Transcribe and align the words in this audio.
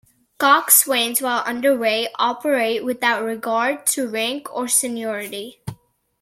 Coxswains, 0.39 1.21
while 1.21 1.43
underway, 1.43 2.07
operate 2.17 2.83
without 2.83 3.21
regard 3.21 3.85
to 3.85 4.07
rank 4.07 4.51
or 4.51 4.67
seniority. 4.67 5.63